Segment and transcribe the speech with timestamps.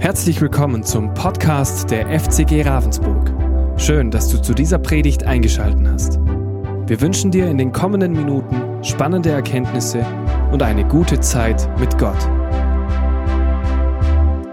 [0.00, 3.32] Herzlich willkommen zum Podcast der FCG Ravensburg.
[3.80, 6.18] Schön, dass du zu dieser Predigt eingeschaltet hast.
[6.18, 10.04] Wir wünschen dir in den kommenden Minuten spannende Erkenntnisse
[10.52, 12.18] und eine gute Zeit mit Gott.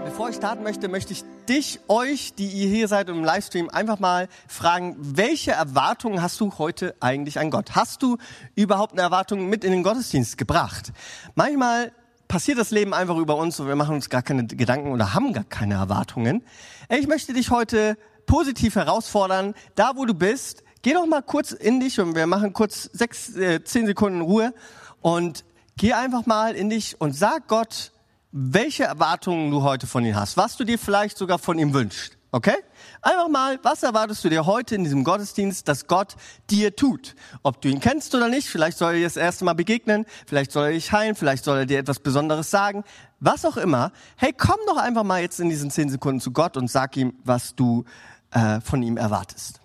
[0.04, 3.98] Bevor ich starten möchte, möchte ich dich, euch, die ihr hier seid im Livestream, einfach
[3.98, 7.74] mal fragen, welche Erwartungen hast du heute eigentlich an Gott?
[7.74, 8.16] Hast du
[8.54, 10.92] überhaupt eine Erwartung mit in den Gottesdienst gebracht?
[11.34, 11.92] Manchmal
[12.32, 15.34] passiert das Leben einfach über uns und wir machen uns gar keine Gedanken oder haben
[15.34, 16.42] gar keine Erwartungen.
[16.88, 21.78] Ich möchte dich heute positiv herausfordern, da wo du bist, geh doch mal kurz in
[21.78, 24.54] dich und wir machen kurz sechs, äh, zehn Sekunden Ruhe
[25.02, 25.44] und
[25.76, 27.92] geh einfach mal in dich und sag Gott,
[28.30, 32.16] welche Erwartungen du heute von ihm hast, was du dir vielleicht sogar von ihm wünschst.
[32.30, 32.56] Okay?
[33.04, 36.14] Einfach mal, was erwartest du dir heute in diesem Gottesdienst, dass Gott
[36.50, 37.16] dir tut?
[37.42, 40.52] Ob du ihn kennst oder nicht, vielleicht soll er dir das erste Mal begegnen, vielleicht
[40.52, 42.84] soll er dich heilen, vielleicht soll er dir etwas Besonderes sagen,
[43.18, 43.90] was auch immer.
[44.16, 47.14] Hey, komm doch einfach mal jetzt in diesen zehn Sekunden zu Gott und sag ihm,
[47.24, 47.84] was du
[48.30, 49.60] äh, von ihm erwartest.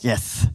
[0.00, 0.48] Yes.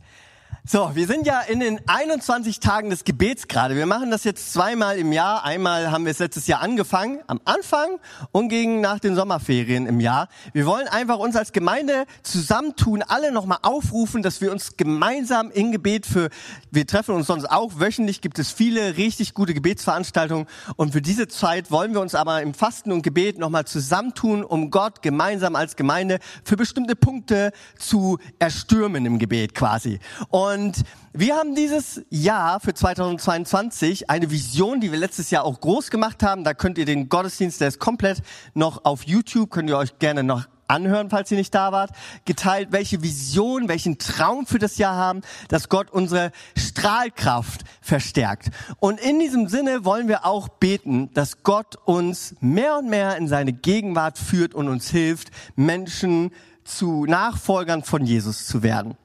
[0.71, 3.75] So, wir sind ja in den 21 Tagen des Gebets gerade.
[3.75, 5.43] Wir machen das jetzt zweimal im Jahr.
[5.43, 7.97] Einmal haben wir es letztes Jahr angefangen, am Anfang
[8.31, 10.27] und gegen nach den Sommerferien im Jahr.
[10.53, 15.71] Wir wollen einfach uns als Gemeinde zusammentun, alle nochmal aufrufen, dass wir uns gemeinsam in
[15.71, 16.29] Gebet für,
[16.69, 21.27] wir treffen uns sonst auch wöchentlich, gibt es viele richtig gute Gebetsveranstaltungen und für diese
[21.27, 25.75] Zeit wollen wir uns aber im Fasten und Gebet nochmal zusammentun, um Gott gemeinsam als
[25.75, 29.99] Gemeinde für bestimmte Punkte zu erstürmen im Gebet quasi.
[30.29, 35.61] Und und wir haben dieses Jahr für 2022 eine Vision, die wir letztes Jahr auch
[35.61, 36.43] groß gemacht haben.
[36.43, 38.21] Da könnt ihr den Gottesdienst, der ist komplett
[38.55, 41.91] noch auf YouTube, könnt ihr euch gerne noch anhören, falls ihr nicht da wart,
[42.25, 48.49] geteilt, welche Vision, welchen Traum für das Jahr haben, dass Gott unsere Strahlkraft verstärkt.
[48.79, 53.29] Und in diesem Sinne wollen wir auch beten, dass Gott uns mehr und mehr in
[53.29, 56.31] seine Gegenwart führt und uns hilft, Menschen
[56.65, 58.97] zu Nachfolgern von Jesus zu werden.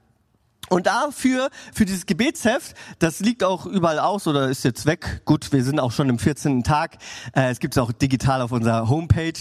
[0.69, 5.23] Und dafür, für dieses Gebetsheft, das liegt auch überall aus oder ist jetzt weg.
[5.25, 6.63] Gut, wir sind auch schon im 14.
[6.63, 6.97] Tag.
[7.35, 9.33] Äh, es gibt es auch digital auf unserer Homepage.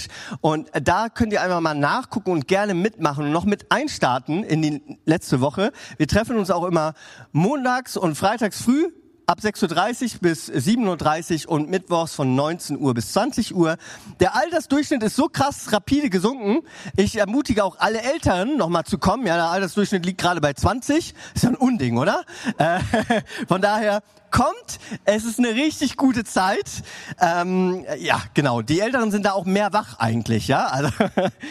[0.42, 4.62] Und da könnt ihr einfach mal nachgucken und gerne mitmachen und noch mit einstarten in
[4.62, 5.72] die letzte Woche.
[5.98, 6.94] Wir treffen uns auch immer
[7.32, 8.92] montags und freitags früh
[9.26, 13.78] ab 6.30 Uhr bis 7.30 Uhr und mittwochs von 19 Uhr bis 20 Uhr.
[14.20, 16.66] Der Altersdurchschnitt ist so krass rapide gesunken.
[16.98, 19.26] Ich ermutige auch alle Eltern nochmal zu kommen.
[19.26, 21.14] Ja, der Altersdurchschnitt liegt gerade bei 20.
[21.34, 22.24] Ist ja ein Unding, oder?
[22.58, 22.80] Äh,
[23.48, 24.80] von daher kommt.
[25.06, 26.84] Es ist eine richtig gute Zeit.
[27.22, 28.62] Ähm, ja, genau.
[28.62, 30.66] Die Älteren sind da auch mehr wach eigentlich, ja.
[30.66, 30.90] Also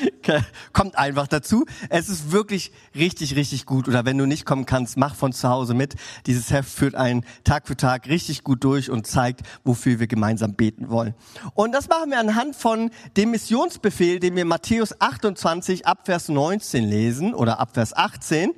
[0.73, 1.65] kommt einfach dazu.
[1.89, 3.89] Es ist wirklich richtig, richtig gut.
[3.89, 5.95] Oder wenn du nicht kommen kannst, mach von zu Hause mit.
[6.27, 10.55] Dieses Heft führt einen Tag für Tag richtig gut durch und zeigt, wofür wir gemeinsam
[10.55, 11.15] beten wollen.
[11.55, 16.85] Und das machen wir anhand von dem Missionsbefehl, den wir Matthäus 28 ab Vers 19
[16.85, 18.53] lesen oder ab Vers 18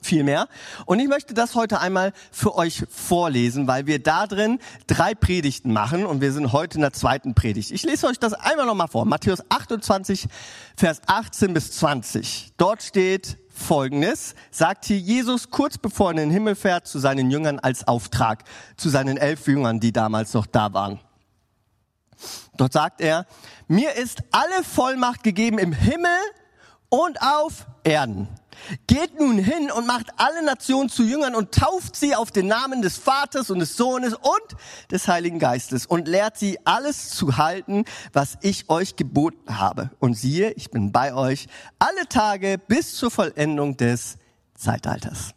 [0.00, 0.48] viel mehr.
[0.86, 5.72] Und ich möchte das heute einmal für euch vorlesen, weil wir da drin drei Predigten
[5.72, 7.70] machen und wir sind heute in der zweiten Predigt.
[7.70, 9.04] Ich lese euch das einmal nochmal vor.
[9.04, 10.26] Matthäus 28,
[10.76, 12.52] Vers 18 bis 20.
[12.56, 17.30] Dort steht Folgendes, sagt hier Jesus kurz bevor er in den Himmel fährt zu seinen
[17.30, 18.44] Jüngern als Auftrag,
[18.76, 21.00] zu seinen elf Jüngern, die damals noch da waren.
[22.56, 23.26] Dort sagt er,
[23.68, 26.18] mir ist alle Vollmacht gegeben im Himmel
[26.88, 28.28] und auf Erden.
[28.86, 32.82] Geht nun hin und macht alle Nationen zu Jüngern und tauft sie auf den Namen
[32.82, 37.84] des Vaters und des Sohnes und des Heiligen Geistes und lehrt sie alles zu halten,
[38.12, 39.90] was ich euch geboten habe.
[39.98, 41.48] Und siehe, ich bin bei euch
[41.78, 44.16] alle Tage bis zur Vollendung des
[44.54, 45.34] Zeitalters.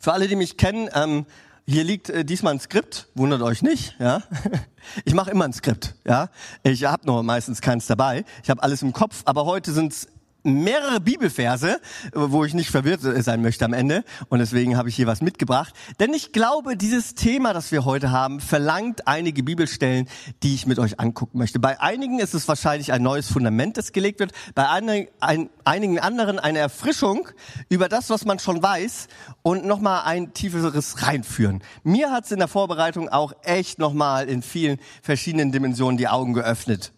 [0.00, 1.26] Für alle, die mich kennen, ähm,
[1.66, 4.22] hier liegt äh, diesmal ein Skript, wundert euch nicht, ja.
[5.04, 6.28] Ich mache immer ein Skript, ja.
[6.64, 8.24] Ich habe nur meistens keins dabei.
[8.42, 10.08] Ich habe alles im Kopf, aber heute sind es
[10.44, 11.80] mehrere Bibelverse,
[12.12, 14.04] wo ich nicht verwirrt sein möchte am Ende.
[14.28, 15.74] Und deswegen habe ich hier was mitgebracht.
[16.00, 20.08] Denn ich glaube, dieses Thema, das wir heute haben, verlangt einige Bibelstellen,
[20.42, 21.58] die ich mit euch angucken möchte.
[21.58, 24.32] Bei einigen ist es wahrscheinlich ein neues Fundament, das gelegt wird.
[24.54, 27.28] Bei einigen anderen eine Erfrischung
[27.68, 29.08] über das, was man schon weiß
[29.42, 31.62] und nochmal ein tieferes reinführen.
[31.84, 36.32] Mir hat es in der Vorbereitung auch echt nochmal in vielen verschiedenen Dimensionen die Augen
[36.32, 36.92] geöffnet.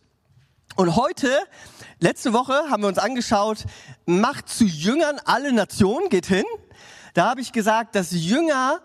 [0.77, 1.29] Und heute
[2.05, 3.65] Letzte Woche haben wir uns angeschaut,
[4.05, 6.45] macht zu Jüngern alle Nationen, geht hin.
[7.15, 8.81] Da habe ich gesagt, dass Jünger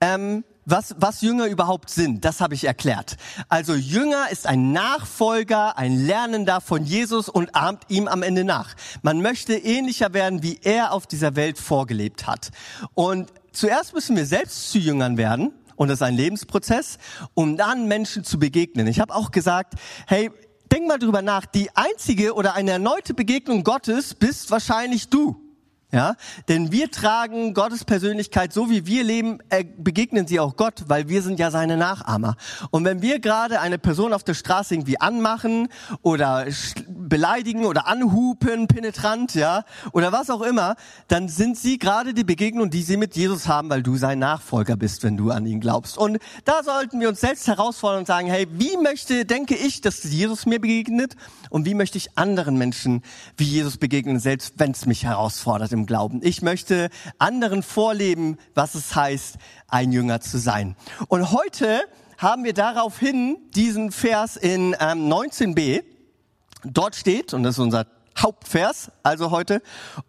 [0.00, 3.16] ähm, was, was Jünger überhaupt sind, das habe ich erklärt.
[3.48, 8.74] Also Jünger ist ein Nachfolger, ein Lernender von Jesus und ahmt ihm am Ende nach.
[9.02, 12.50] Man möchte ähnlicher werden, wie er auf dieser Welt vorgelebt hat.
[12.94, 15.52] Und zuerst müssen wir selbst zu Jüngern werden.
[15.76, 16.98] Und das ist ein Lebensprozess,
[17.34, 18.88] um dann Menschen zu begegnen.
[18.88, 19.74] Ich habe auch gesagt,
[20.08, 20.30] hey,
[20.74, 25.43] denk mal drüber nach, die einzige oder eine erneute Begegnung Gottes bist wahrscheinlich du.
[25.92, 26.16] Ja,
[26.48, 31.08] denn wir tragen Gottes Persönlichkeit, so wie wir leben, äh, begegnen sie auch Gott, weil
[31.08, 32.36] wir sind ja seine Nachahmer.
[32.72, 35.68] Und wenn wir gerade eine Person auf der Straße irgendwie anmachen
[36.02, 36.46] oder
[36.88, 40.74] beleidigen oder anhupen, penetrant, ja, oder was auch immer,
[41.06, 44.76] dann sind sie gerade die Begegnung, die sie mit Jesus haben, weil du sein Nachfolger
[44.76, 45.96] bist, wenn du an ihn glaubst.
[45.96, 50.02] Und da sollten wir uns selbst herausfordern und sagen, hey, wie möchte, denke ich, dass
[50.02, 51.14] Jesus mir begegnet
[51.50, 53.02] und wie möchte ich anderen Menschen
[53.36, 56.20] wie Jesus begegnen, selbst wenn es mich herausfordert im Glauben.
[56.22, 59.36] Ich möchte anderen vorleben, was es heißt,
[59.68, 60.76] ein Jünger zu sein.
[61.08, 61.82] Und heute
[62.18, 65.84] haben wir daraufhin diesen Vers in ähm, 19b.
[66.64, 67.86] Dort steht, und das ist unser
[68.18, 69.62] Hauptvers, also heute,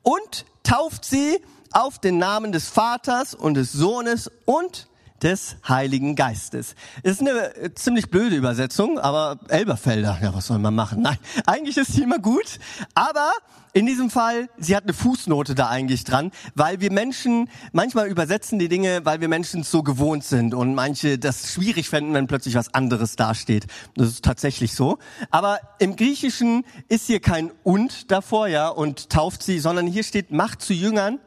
[0.04, 1.40] und tauft sie
[1.72, 4.88] auf den Namen des Vaters und des Sohnes und
[5.26, 6.76] des Heiligen Geistes.
[7.02, 11.02] Ist eine äh, ziemlich blöde Übersetzung, aber Elberfelder, ja, was soll man machen?
[11.02, 11.18] Nein,
[11.48, 12.60] eigentlich ist sie immer gut,
[12.94, 13.32] aber
[13.74, 18.60] in diesem Fall, sie hat eine Fußnote da eigentlich dran, weil wir Menschen manchmal übersetzen
[18.60, 22.54] die Dinge, weil wir Menschen so gewohnt sind und manche das schwierig fänden, wenn plötzlich
[22.54, 23.66] was anderes dasteht.
[23.96, 25.00] Das ist tatsächlich so.
[25.32, 30.30] Aber im Griechischen ist hier kein und davor, ja, und tauft sie, sondern hier steht,
[30.30, 31.20] macht zu Jüngern,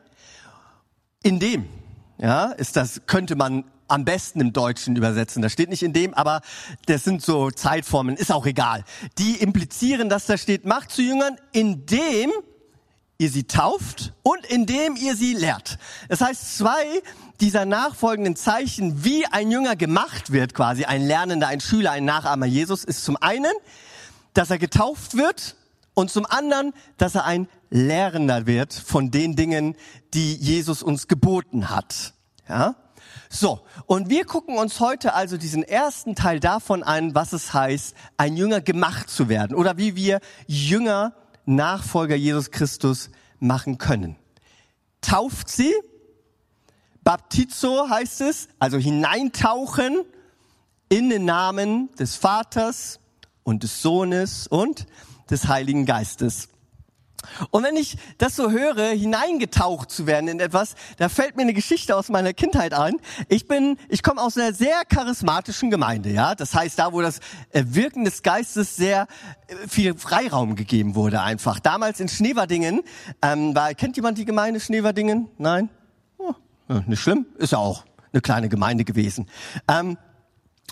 [1.25, 1.67] in dem,
[2.17, 5.43] ja, ist das, könnte man am besten im Deutschen übersetzen.
[5.43, 6.41] Das steht nicht in dem, aber
[6.87, 8.85] das sind so Zeitformen, ist auch egal.
[9.19, 12.31] Die implizieren, dass da steht, macht zu Jüngern, indem
[13.19, 15.79] ihr sie tauft und indem ihr sie lehrt.
[16.09, 17.03] Das heißt, zwei
[17.41, 22.47] dieser nachfolgenden Zeichen, wie ein Jünger gemacht wird, quasi ein Lernender, ein Schüler, ein Nachahmer
[22.47, 23.53] Jesus, ist zum einen,
[24.35, 25.57] dass er getauft wird
[25.95, 29.77] und zum anderen, dass er ein Lehrender wird von den Dingen,
[30.15, 32.15] die Jesus uns geboten hat.
[32.49, 32.77] Ja?
[33.31, 37.95] So, und wir gucken uns heute also diesen ersten Teil davon an, was es heißt,
[38.17, 41.15] ein Jünger gemacht zu werden oder wie wir Jünger,
[41.45, 44.17] Nachfolger Jesus Christus machen können.
[45.01, 45.75] Tauft sie,
[47.05, 50.05] Baptizo heißt es, also hineintauchen
[50.89, 53.01] in den Namen des Vaters
[53.45, 54.87] und des Sohnes und
[55.31, 56.49] des Heiligen Geistes.
[57.51, 61.55] Und wenn ich das so höre, hineingetaucht zu werden in etwas, da fällt mir eine
[61.55, 62.97] Geschichte aus meiner Kindheit ein.
[63.29, 66.35] Ich bin, ich komme aus einer sehr charismatischen Gemeinde, ja.
[66.35, 67.21] Das heißt, da, wo das
[67.51, 69.07] äh, Wirken des Geistes sehr
[69.49, 71.61] äh, viel Freiraum gegeben wurde, einfach.
[71.61, 72.83] Damals in Schneverdingen,
[73.23, 75.29] ähm, war, kennt jemand die Gemeinde Schneverdingen?
[75.39, 75.71] Nein?
[76.19, 76.35] Oh,
[76.87, 79.27] nicht schlimm, ist ja auch eine kleine Gemeinde gewesen.
[79.69, 79.97] Ähm,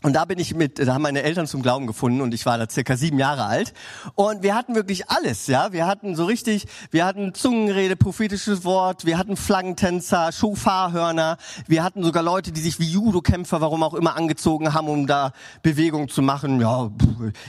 [0.02, 2.58] und da bin ich mit, da haben meine Eltern zum Glauben gefunden und ich war
[2.58, 3.72] da circa sieben Jahre alt.
[4.14, 5.72] Und wir hatten wirklich alles, ja.
[5.72, 12.04] Wir hatten so richtig, wir hatten Zungenrede, prophetisches Wort, wir hatten Flaggentänzer, Schofarhörner, wir hatten
[12.04, 15.32] sogar Leute, die sich wie Judo-Kämpfer, warum auch immer, angezogen haben, um da
[15.62, 16.60] Bewegung zu machen.
[16.60, 16.90] Ja,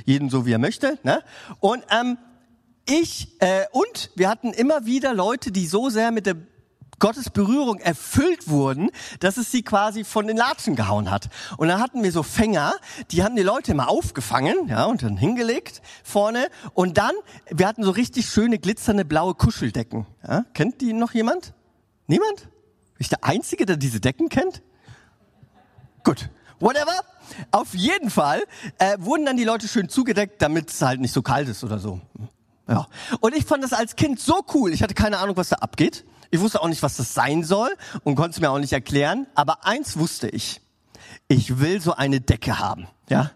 [0.06, 1.22] jeden so wie er möchte, ne?
[1.60, 2.18] Und, ähm,
[2.90, 6.38] ich, äh, und wir hatten immer wieder Leute, die so sehr mit der
[7.00, 8.90] Gottes Berührung erfüllt wurden,
[9.20, 11.30] dass es sie quasi von den Latschen gehauen hat.
[11.58, 12.74] Und dann hatten wir so Fänger,
[13.12, 16.50] die haben die Leute immer aufgefangen, ja, und dann hingelegt vorne.
[16.74, 17.14] Und dann,
[17.50, 20.08] wir hatten so richtig schöne glitzernde blaue Kuscheldecken.
[20.28, 21.54] Ja, kennt die noch jemand?
[22.08, 22.42] Niemand?
[22.42, 24.64] Bin ich der Einzige, der diese Decken kennt?
[26.04, 26.30] Gut,
[26.60, 27.00] whatever.
[27.52, 28.42] Auf jeden Fall
[28.80, 31.78] äh, wurden dann die Leute schön zugedeckt, damit es halt nicht so kalt ist oder
[31.78, 32.02] so.
[32.68, 32.88] Ja.
[33.20, 34.74] Und ich fand das als Kind so cool.
[34.74, 36.06] Ich hatte keine Ahnung, was da abgeht.
[36.30, 37.70] Ich wusste auch nicht, was das sein soll
[38.04, 39.28] und konnte es mir auch nicht erklären.
[39.36, 40.62] Aber eins wusste ich.
[41.28, 42.88] Ich will so eine Decke haben.
[43.10, 43.32] Ja.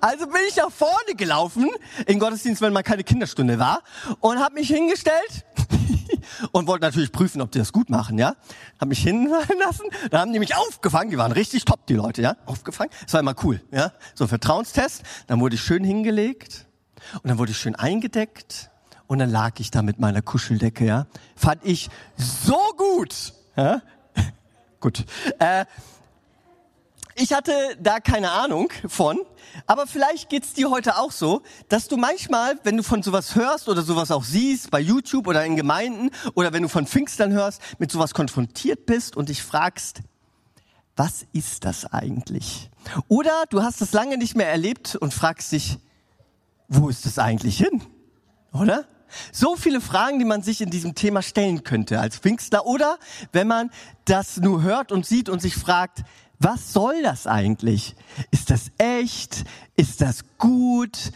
[0.00, 1.68] Also bin ich nach vorne gelaufen
[2.06, 3.82] in Gottesdienst, wenn mal keine Kinderstunde war
[4.20, 5.44] und habe mich hingestellt
[6.52, 8.34] und wollte natürlich prüfen, ob die das gut machen, ja.
[8.80, 12.22] Hab mich hinfallen lassen, dann haben die mich aufgefangen, die waren richtig top, die Leute,
[12.22, 12.90] ja, aufgefangen.
[13.02, 13.92] Das war immer cool, ja.
[14.14, 16.67] So ein Vertrauenstest, dann wurde ich schön hingelegt
[17.14, 18.70] und dann wurde ich schön eingedeckt
[19.06, 21.06] und dann lag ich da mit meiner Kuscheldecke, ja.
[21.34, 23.32] Fand ich so gut.
[23.56, 23.82] Ja?
[24.80, 25.04] gut.
[25.38, 25.64] Äh,
[27.20, 29.18] ich hatte da keine Ahnung von,
[29.66, 33.68] aber vielleicht geht's dir heute auch so, dass du manchmal, wenn du von sowas hörst
[33.68, 37.60] oder sowas auch siehst, bei YouTube oder in Gemeinden oder wenn du von Pfingstern hörst,
[37.78, 40.02] mit sowas konfrontiert bist und dich fragst,
[40.94, 42.70] was ist das eigentlich?
[43.08, 45.78] Oder du hast es lange nicht mehr erlebt und fragst dich,
[46.68, 47.82] wo ist es eigentlich hin?
[48.52, 48.84] Oder?
[49.32, 52.98] So viele Fragen, die man sich in diesem Thema stellen könnte als Pfingstler oder
[53.32, 53.70] wenn man
[54.04, 56.04] das nur hört und sieht und sich fragt,
[56.38, 57.96] Was soll das eigentlich?
[58.30, 59.44] Ist das echt?
[59.76, 61.10] Ist das gut?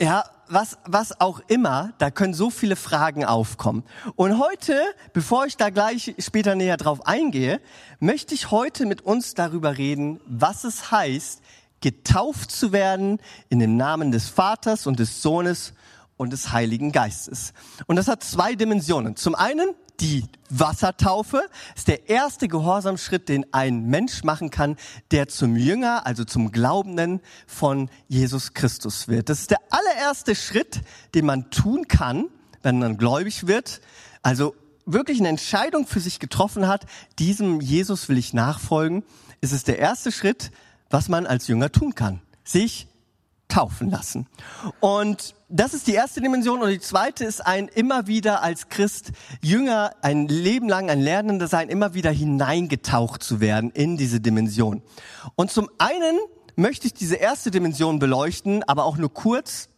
[0.00, 3.82] Ja, was, was auch immer, da können so viele Fragen aufkommen.
[4.14, 4.80] Und heute,
[5.12, 7.60] bevor ich da gleich später näher drauf eingehe,
[7.98, 11.42] möchte ich heute mit uns darüber reden, was es heißt,
[11.86, 15.72] getauft zu werden in dem Namen des Vaters und des Sohnes
[16.16, 17.52] und des Heiligen Geistes.
[17.86, 19.14] Und das hat zwei Dimensionen.
[19.14, 19.68] Zum einen
[20.00, 24.74] die Wassertaufe ist der erste Gehorsamschritt, den ein Mensch machen kann,
[25.12, 29.28] der zum Jünger, also zum Glaubenden von Jesus Christus wird.
[29.28, 30.80] Das ist der allererste Schritt,
[31.14, 32.26] den man tun kann,
[32.62, 33.80] wenn man gläubig wird.
[34.22, 36.84] Also wirklich eine Entscheidung für sich getroffen hat,
[37.20, 39.04] diesem Jesus will ich nachfolgen.
[39.40, 40.50] Es ist der erste Schritt,
[40.90, 42.20] was man als Jünger tun kann.
[42.44, 42.88] Sich
[43.48, 44.26] taufen lassen.
[44.80, 46.60] Und das ist die erste Dimension.
[46.60, 51.46] Und die zweite ist ein immer wieder als Christ Jünger, ein Leben lang ein Lernender
[51.46, 54.82] sein, immer wieder hineingetaucht zu werden in diese Dimension.
[55.36, 56.18] Und zum einen
[56.56, 59.68] möchte ich diese erste Dimension beleuchten, aber auch nur kurz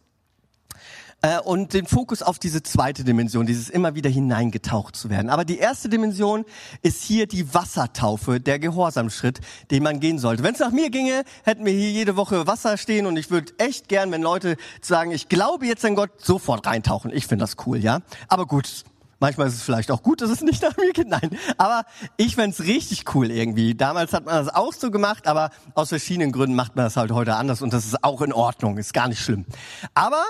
[1.21, 5.29] äh, und den Fokus auf diese zweite Dimension, dieses immer wieder hineingetaucht zu werden.
[5.29, 6.45] Aber die erste Dimension
[6.81, 9.39] ist hier die Wassertaufe, der Gehorsamschritt,
[9.71, 10.43] den man gehen sollte.
[10.43, 13.53] Wenn es nach mir ginge, hätten wir hier jede Woche Wasser stehen und ich würde
[13.57, 17.11] echt gern, wenn Leute sagen, ich glaube jetzt an Gott, sofort reintauchen.
[17.13, 17.99] Ich finde das cool, ja.
[18.27, 18.83] Aber gut,
[19.19, 21.07] Manchmal ist es vielleicht auch gut, dass es nicht nach mir geht.
[21.07, 21.83] Nein, aber
[22.17, 23.75] ich fände richtig cool irgendwie.
[23.75, 27.11] Damals hat man das auch so gemacht, aber aus verschiedenen Gründen macht man das halt
[27.11, 29.45] heute anders und das ist auch in Ordnung, ist gar nicht schlimm.
[29.93, 30.23] Aber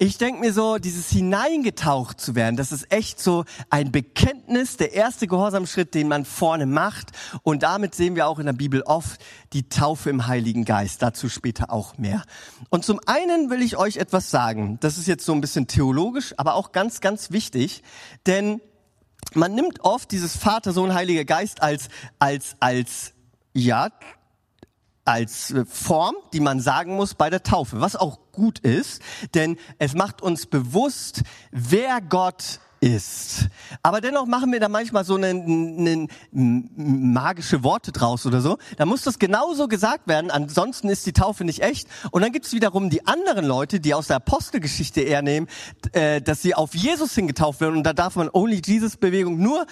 [0.00, 4.92] ich denke mir so, dieses hineingetaucht zu werden, das ist echt so ein Bekenntnis, der
[4.92, 7.10] erste Gehorsamschritt, den man vorne macht.
[7.42, 9.20] Und damit sehen wir auch in der Bibel oft
[9.52, 11.02] die Taufe im Heiligen Geist.
[11.02, 12.22] Dazu später auch mehr.
[12.70, 14.78] Und zum einen will ich euch etwas sagen.
[14.80, 17.82] Das ist jetzt so ein bisschen theologisch, aber auch ganz, ganz wichtig.
[18.28, 18.60] Denn
[19.34, 23.14] man nimmt oft dieses Vater, Sohn, Heiliger Geist als, als, als,
[23.54, 23.88] ja,
[25.04, 29.02] als äh, Form, die man sagen muss bei der Taufe, was auch gut ist,
[29.34, 33.48] denn es macht uns bewusst, wer Gott ist.
[33.82, 38.58] Aber dennoch machen wir da manchmal so eine, eine magische Worte draus oder so.
[38.76, 41.88] Da muss das genauso gesagt werden, ansonsten ist die Taufe nicht echt.
[42.10, 45.48] Und dann gibt es wiederum die anderen Leute, die aus der Apostelgeschichte eher nehmen,
[45.92, 47.76] äh, dass sie auf Jesus hingetauft werden.
[47.76, 49.66] Und da darf man Only Jesus Bewegung nur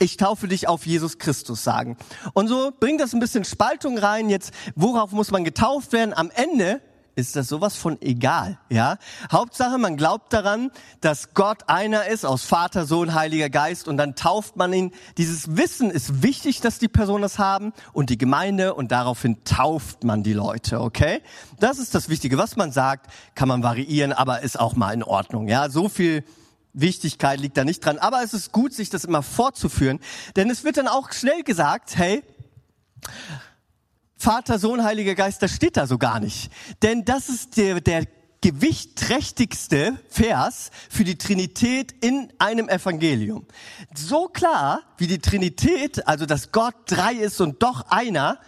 [0.00, 1.96] ich taufe dich auf Jesus Christus sagen.
[2.32, 4.28] Und so bringt das ein bisschen Spaltung rein.
[4.28, 6.12] Jetzt, worauf muss man getauft werden?
[6.12, 6.80] Am Ende
[7.16, 8.98] ist das sowas von egal, ja?
[9.30, 14.16] Hauptsache, man glaubt daran, dass Gott einer ist aus Vater, Sohn, Heiliger Geist und dann
[14.16, 14.92] tauft man ihn.
[15.16, 20.04] Dieses Wissen ist wichtig, dass die Personen das haben und die Gemeinde und daraufhin tauft
[20.04, 21.22] man die Leute, okay?
[21.60, 22.38] Das ist das Wichtige.
[22.38, 25.68] Was man sagt, kann man variieren, aber ist auch mal in Ordnung, ja?
[25.70, 26.24] So viel
[26.72, 27.98] Wichtigkeit liegt da nicht dran.
[27.98, 30.00] Aber es ist gut, sich das immer fortzuführen,
[30.36, 32.22] denn es wird dann auch schnell gesagt, hey,
[34.16, 36.50] Vater, Sohn, Heiliger Geist, das steht da so gar nicht.
[36.82, 38.06] Denn das ist der, der
[38.40, 43.46] gewichtträchtigste Vers für die Trinität in einem Evangelium.
[43.94, 48.38] So klar wie die Trinität, also dass Gott drei ist und doch einer,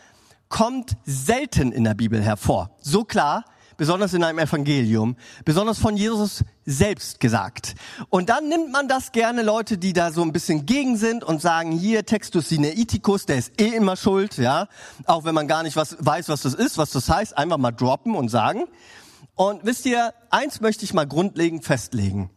[0.49, 2.77] kommt selten in der Bibel hervor.
[2.81, 3.45] So klar
[3.77, 7.75] besonders in einem Evangelium, besonders von Jesus selbst gesagt.
[8.09, 11.41] Und dann nimmt man das gerne Leute, die da so ein bisschen gegen sind und
[11.41, 14.69] sagen, hier Textus Sinaiticus, der ist eh immer schuld, ja,
[15.05, 17.73] auch wenn man gar nicht was, weiß, was das ist, was das heißt, einfach mal
[17.73, 18.65] droppen und sagen.
[19.35, 22.31] Und wisst ihr, eins möchte ich mal grundlegend festlegen.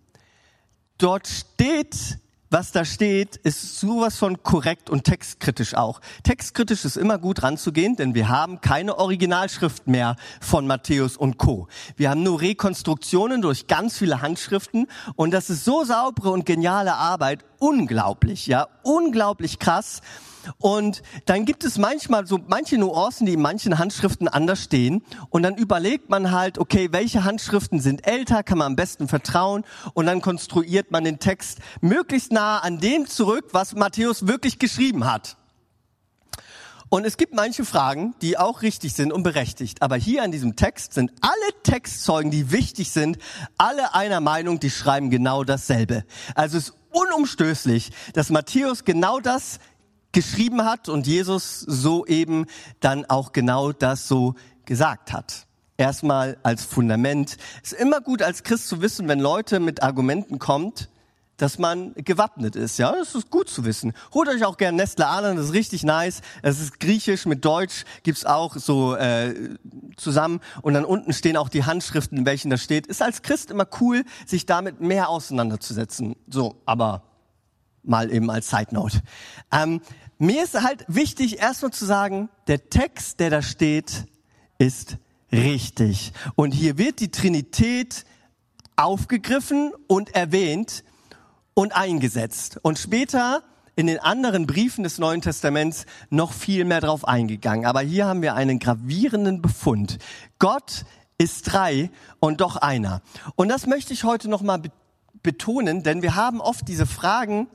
[0.97, 2.19] Dort steht
[2.49, 6.01] was da steht, ist sowas von korrekt und textkritisch auch.
[6.23, 11.67] Textkritisch ist immer gut ranzugehen, denn wir haben keine Originalschrift mehr von Matthäus und Co.
[11.95, 16.95] Wir haben nur Rekonstruktionen durch ganz viele Handschriften und das ist so saubere und geniale
[16.95, 20.01] Arbeit, unglaublich, ja, unglaublich krass.
[20.57, 25.03] Und dann gibt es manchmal so manche Nuancen, die in manchen Handschriften anders stehen.
[25.29, 29.63] Und dann überlegt man halt, okay, welche Handschriften sind älter, kann man am besten vertrauen.
[29.93, 35.05] Und dann konstruiert man den Text möglichst nah an dem zurück, was Matthäus wirklich geschrieben
[35.05, 35.38] hat.
[36.89, 39.83] Und es gibt manche Fragen, die auch richtig sind und berechtigt.
[39.83, 43.19] Aber hier an diesem Text sind alle Textzeugen, die wichtig sind,
[43.57, 46.03] alle einer Meinung, die schreiben genau dasselbe.
[46.33, 49.59] Also es ist unumstößlich, dass Matthäus genau das
[50.11, 52.47] geschrieben hat und Jesus so eben
[52.79, 54.33] dann auch genau das so
[54.65, 55.45] gesagt hat.
[55.77, 57.37] Erstmal als Fundament.
[57.63, 60.89] Es ist immer gut als Christ zu wissen, wenn Leute mit Argumenten kommt,
[61.39, 62.77] dass man gewappnet ist.
[62.77, 63.93] Ja, das ist gut zu wissen.
[64.13, 66.21] Holt euch auch gern Nestle Alan, das ist richtig nice.
[66.41, 69.57] Es ist griechisch mit Deutsch gibt's auch so äh,
[69.95, 72.87] zusammen und dann unten stehen auch die Handschriften, in welchen das steht.
[72.87, 76.15] Ist als Christ immer cool, sich damit mehr auseinanderzusetzen.
[76.27, 77.03] So, aber
[77.83, 79.01] mal eben als Side Note.
[79.51, 79.81] Ähm,
[80.17, 84.05] mir ist halt wichtig, erstmal zu sagen, der Text, der da steht,
[84.57, 84.97] ist
[85.31, 86.11] richtig.
[86.35, 88.03] Und hier wird die Trinität
[88.75, 90.83] aufgegriffen und erwähnt
[91.59, 92.57] und eingesetzt.
[92.61, 93.43] Und später
[93.75, 97.65] in den anderen Briefen des Neuen Testaments noch viel mehr drauf eingegangen.
[97.65, 99.97] Aber hier haben wir einen gravierenden Befund.
[100.39, 100.85] Gott
[101.17, 103.01] ist drei und doch einer.
[103.35, 104.61] Und das möchte ich heute noch mal
[105.21, 107.49] betonen, denn wir haben oft diese Fragen,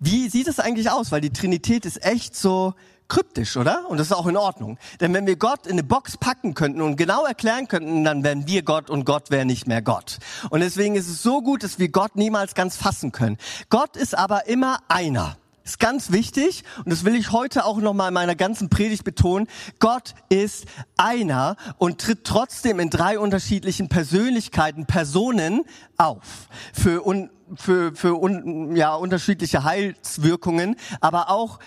[0.00, 1.12] wie sieht es eigentlich aus?
[1.12, 2.74] Weil die Trinität ist echt so
[3.10, 3.90] kryptisch, oder?
[3.90, 4.78] Und das ist auch in Ordnung.
[5.00, 8.46] Denn wenn wir Gott in eine Box packen könnten und genau erklären könnten, dann wären
[8.46, 10.18] wir Gott und Gott wäre nicht mehr Gott.
[10.48, 13.36] Und deswegen ist es so gut, dass wir Gott niemals ganz fassen können.
[13.68, 15.36] Gott ist aber immer einer.
[15.62, 19.04] Ist ganz wichtig und das will ich heute auch noch mal in meiner ganzen Predigt
[19.04, 19.46] betonen.
[19.78, 20.64] Gott ist
[20.96, 25.62] einer und tritt trotzdem in drei unterschiedlichen Persönlichkeiten, Personen
[25.98, 26.48] auf.
[26.72, 31.58] Für un, für, für un, ja, unterschiedliche Heilswirkungen, aber auch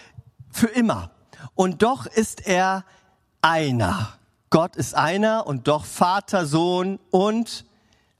[0.49, 1.12] für immer.
[1.55, 2.85] Und doch ist er
[3.41, 4.13] einer.
[4.49, 7.65] Gott ist einer und doch Vater, Sohn und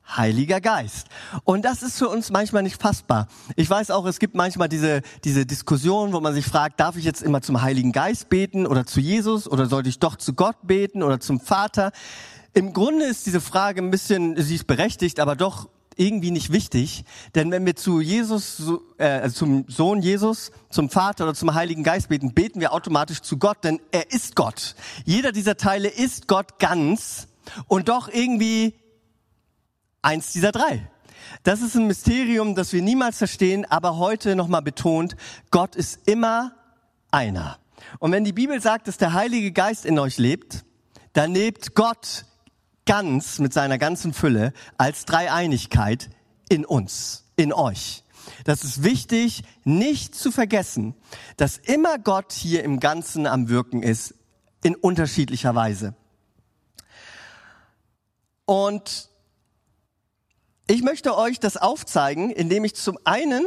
[0.05, 1.07] Heiliger Geist.
[1.43, 3.27] Und das ist für uns manchmal nicht fassbar.
[3.55, 7.05] Ich weiß auch, es gibt manchmal diese, diese Diskussion, wo man sich fragt, darf ich
[7.05, 10.57] jetzt immer zum Heiligen Geist beten oder zu Jesus oder sollte ich doch zu Gott
[10.63, 11.91] beten oder zum Vater?
[12.53, 17.05] Im Grunde ist diese Frage ein bisschen, sie ist berechtigt, aber doch irgendwie nicht wichtig,
[17.35, 18.63] denn wenn wir zu Jesus,
[18.97, 23.21] äh, also zum Sohn Jesus, zum Vater oder zum Heiligen Geist beten, beten wir automatisch
[23.21, 24.75] zu Gott, denn er ist Gott.
[25.05, 27.27] Jeder dieser Teile ist Gott ganz
[27.67, 28.73] und doch irgendwie
[30.01, 30.89] eins dieser drei.
[31.43, 35.15] Das ist ein Mysterium, das wir niemals verstehen, aber heute nochmal betont,
[35.51, 36.53] Gott ist immer
[37.12, 37.57] einer.
[38.00, 40.63] Und wenn die Bibel sagt, dass der Heilige Geist in euch lebt,
[41.13, 42.25] dann lebt Gott
[42.85, 46.09] ganz mit seiner ganzen Fülle als Dreieinigkeit
[46.49, 48.03] in uns, in euch.
[48.45, 50.95] Das ist wichtig, nicht zu vergessen,
[51.37, 54.15] dass immer Gott hier im Ganzen am Wirken ist,
[54.63, 55.93] in unterschiedlicher Weise.
[58.45, 59.09] Und
[60.67, 63.45] ich möchte euch das aufzeigen, indem ich zum einen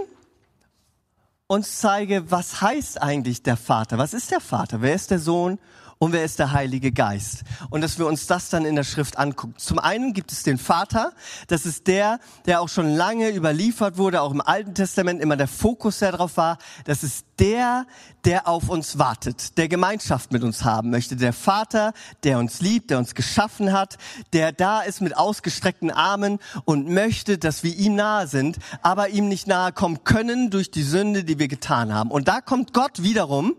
[1.46, 3.98] uns zeige, was heißt eigentlich der Vater?
[3.98, 4.82] Was ist der Vater?
[4.82, 5.58] Wer ist der Sohn?
[5.98, 7.44] Und wer ist der Heilige Geist.
[7.70, 9.54] Und dass wir uns das dann in der Schrift angucken.
[9.56, 11.12] Zum einen gibt es den Vater,
[11.48, 15.48] das ist der, der auch schon lange überliefert wurde, auch im Alten Testament immer der
[15.48, 16.58] Fokus darauf war.
[16.84, 17.86] Das ist der,
[18.24, 21.16] der auf uns wartet, der Gemeinschaft mit uns haben möchte.
[21.16, 21.92] Der Vater,
[22.24, 23.98] der uns liebt, der uns geschaffen hat,
[24.32, 29.28] der da ist mit ausgestreckten Armen und möchte, dass wir ihm nahe sind, aber ihm
[29.28, 32.10] nicht nahe kommen können durch die Sünde, die wir getan haben.
[32.10, 33.54] Und da kommt Gott wiederum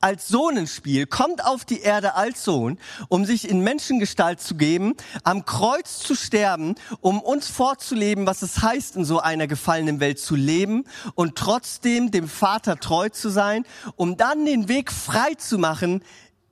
[0.00, 4.56] als Sohn ins Spiel, kommt auf die Erde als Sohn, um sich in Menschengestalt zu
[4.56, 10.00] geben, am Kreuz zu sterben, um uns vorzuleben, was es heißt, in so einer gefallenen
[10.00, 13.64] Welt zu leben und trotzdem dem Vater treu zu sein,
[13.96, 16.02] um dann den Weg frei zu machen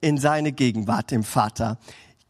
[0.00, 1.78] in seine Gegenwart, dem Vater.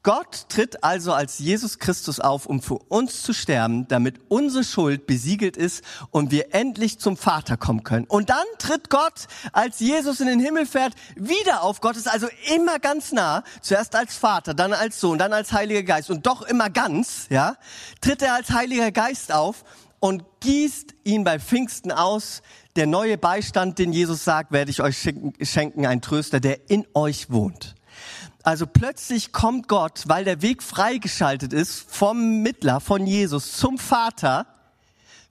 [0.05, 5.07] Gott tritt also als Jesus Christus auf, um für uns zu sterben, damit unsere Schuld
[5.07, 8.07] besiegelt ist und wir endlich zum Vater kommen können.
[8.07, 11.81] Und dann tritt Gott, als Jesus in den Himmel fährt, wieder auf.
[11.81, 13.43] Gott ist also immer ganz nah.
[13.61, 17.57] Zuerst als Vater, dann als Sohn, dann als Heiliger Geist und doch immer ganz, ja,
[18.01, 19.65] tritt er als Heiliger Geist auf
[20.01, 22.43] und gießt ihn bei Pfingsten aus.
[22.79, 25.13] Der neue Beistand, den Jesus sagt, werde ich euch
[25.43, 27.75] schenken, ein Tröster, der in euch wohnt.
[28.45, 34.47] Also plötzlich kommt Gott, weil der Weg freigeschaltet ist vom Mittler, von Jesus zum Vater,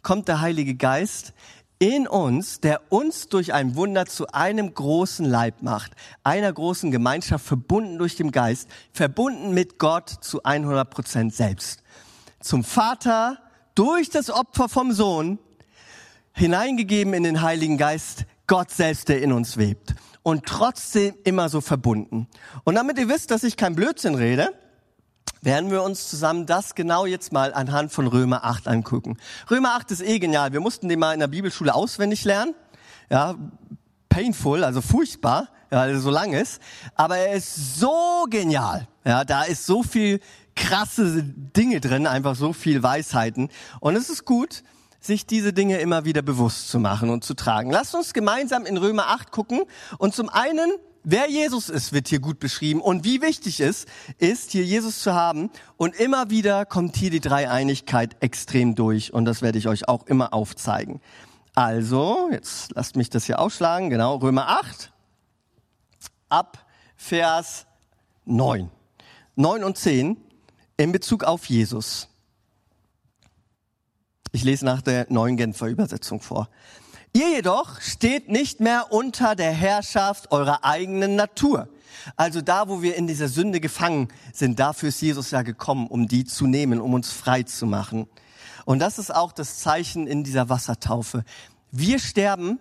[0.02, 1.32] kommt der Heilige Geist
[1.80, 5.94] in uns, der uns durch ein Wunder zu einem großen Leib macht,
[6.26, 11.82] einer großen Gemeinschaft, verbunden durch den Geist, verbunden mit Gott zu 100 Prozent selbst.
[12.42, 13.38] Zum Vater
[13.74, 15.40] durch das Opfer vom Sohn,
[16.38, 21.62] hineingegeben in den Heiligen Geist, Gott selbst, der in uns webt und trotzdem immer so
[21.62, 22.28] verbunden.
[22.64, 24.54] Und damit ihr wisst, dass ich kein Blödsinn rede,
[25.42, 29.18] werden wir uns zusammen das genau jetzt mal anhand von Römer 8 angucken.
[29.50, 30.54] Römer 8 ist eh genial.
[30.54, 32.56] Wir mussten den mal in der Bibelschule auswendig lernen.
[33.10, 33.36] Ja,
[34.10, 36.62] painful, also furchtbar, weil er so lang ist.
[36.96, 38.88] Aber er ist so genial.
[39.06, 40.20] Ja, da ist so viel
[40.56, 43.50] krasse Dinge drin, einfach so viel Weisheiten.
[43.80, 44.64] Und es ist gut,
[45.08, 47.72] sich diese Dinge immer wieder bewusst zu machen und zu tragen.
[47.72, 49.62] Lasst uns gemeinsam in Römer 8 gucken
[49.98, 50.72] und zum einen,
[51.04, 53.86] wer Jesus ist, wird hier gut beschrieben und wie wichtig es
[54.20, 59.26] ist, hier Jesus zu haben und immer wieder kommt hier die Dreieinigkeit extrem durch und
[59.26, 61.02] das werde ich euch auch immer aufzeigen.
[61.56, 64.92] Also, jetzt lasst mich das hier aufschlagen, genau, Römer 8
[66.30, 66.66] ab
[66.96, 67.66] Vers
[68.26, 68.70] 9.
[69.36, 70.18] 9 und 10
[70.78, 72.10] in Bezug auf Jesus.
[74.32, 76.50] Ich lese nach der neuen Genfer Übersetzung vor.
[77.14, 81.70] Ihr jedoch steht nicht mehr unter der Herrschaft eurer eigenen Natur.
[82.16, 86.08] Also da, wo wir in dieser Sünde gefangen sind, dafür ist Jesus ja gekommen, um
[86.08, 88.08] die zu nehmen, um uns frei zu machen.
[88.66, 91.24] Und das ist auch das Zeichen in dieser Wassertaufe.
[91.72, 92.60] Wir sterben,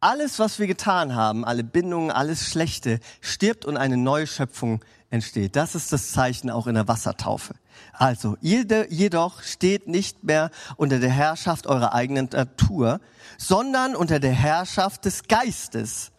[0.00, 5.56] alles, was wir getan haben, alle Bindungen, alles Schlechte, stirbt und eine neue Schöpfung entsteht.
[5.56, 7.54] Das ist das Zeichen auch in der Wassertaufe.
[7.92, 13.00] Also, ihr jedoch steht nicht mehr unter der Herrschaft eurer eigenen Natur,
[13.38, 16.10] sondern unter der Herrschaft des Geistes.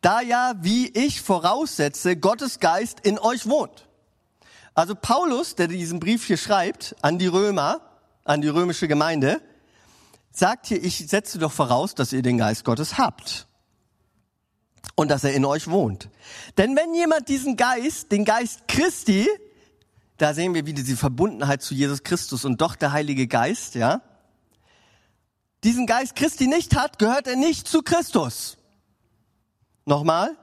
[0.00, 3.88] Da ja, wie ich voraussetze, Gottes Geist in euch wohnt.
[4.74, 7.80] Also Paulus, der diesen Brief hier schreibt an die Römer,
[8.24, 9.40] an die römische Gemeinde,
[10.30, 13.45] sagt hier, ich setze doch voraus, dass ihr den Geist Gottes habt
[14.94, 16.08] und dass er in euch wohnt.
[16.56, 19.28] Denn wenn jemand diesen Geist, den Geist Christi,
[20.16, 24.00] da sehen wir wieder diese Verbundenheit zu Jesus Christus und doch der Heilige Geist, ja,
[25.64, 28.56] diesen Geist Christi nicht hat, gehört er nicht zu Christus.
[29.84, 30.36] Nochmal.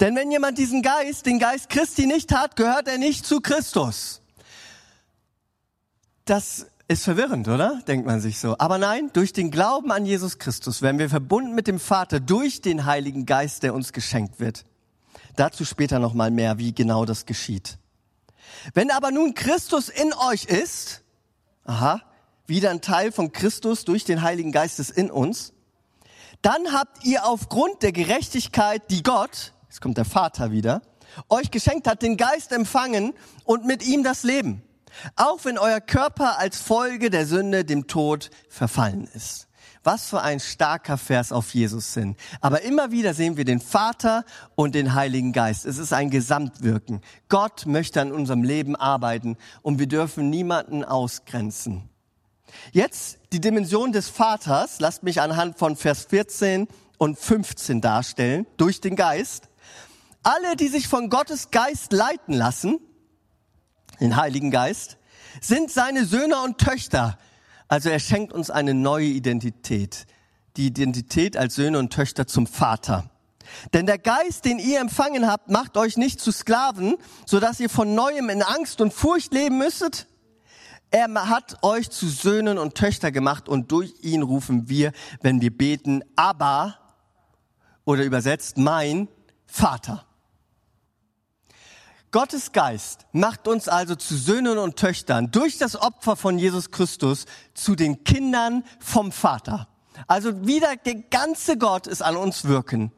[0.00, 4.20] Denn wenn jemand diesen Geist, den Geist Christi nicht hat, gehört er nicht zu Christus.
[6.24, 7.80] Das ist verwirrend, oder?
[7.86, 8.56] Denkt man sich so.
[8.58, 12.60] Aber nein, durch den Glauben an Jesus Christus werden wir verbunden mit dem Vater durch
[12.60, 14.64] den Heiligen Geist, der uns geschenkt wird.
[15.34, 17.78] Dazu später nochmal mehr, wie genau das geschieht.
[18.72, 21.02] Wenn aber nun Christus in euch ist,
[21.64, 22.02] aha,
[22.46, 25.52] wieder ein Teil von Christus durch den Heiligen Geist ist in uns,
[26.42, 30.82] dann habt ihr aufgrund der Gerechtigkeit, die Gott, jetzt kommt der Vater wieder,
[31.28, 34.62] euch geschenkt hat, den Geist empfangen und mit ihm das Leben.
[35.14, 39.48] Auch wenn euer Körper als Folge der Sünde dem Tod verfallen ist.
[39.82, 42.16] Was für ein starker Vers auf Jesus hin.
[42.40, 44.24] Aber immer wieder sehen wir den Vater
[44.56, 45.64] und den Heiligen Geist.
[45.64, 47.02] Es ist ein Gesamtwirken.
[47.28, 51.88] Gott möchte an unserem Leben arbeiten und wir dürfen niemanden ausgrenzen.
[52.72, 56.66] Jetzt die Dimension des Vaters, lasst mich anhand von Vers 14
[56.98, 59.48] und 15 darstellen, durch den Geist.
[60.22, 62.80] Alle, die sich von Gottes Geist leiten lassen,
[64.00, 64.98] den Heiligen Geist,
[65.40, 67.18] sind seine Söhne und Töchter.
[67.68, 70.06] Also er schenkt uns eine neue Identität.
[70.56, 73.10] Die Identität als Söhne und Töchter zum Vater.
[73.72, 77.70] Denn der Geist, den ihr empfangen habt, macht euch nicht zu Sklaven, so dass ihr
[77.70, 80.06] von neuem in Angst und Furcht leben müsstet.
[80.90, 85.56] Er hat euch zu Söhnen und Töchter gemacht und durch ihn rufen wir, wenn wir
[85.56, 86.78] beten, aber
[87.84, 89.08] oder übersetzt mein
[89.46, 90.05] Vater.
[92.16, 97.26] Gottes Geist macht uns also zu Söhnen und Töchtern durch das Opfer von Jesus Christus
[97.52, 99.68] zu den Kindern vom Vater.
[100.06, 102.90] Also wieder der ganze Gott ist an uns wirken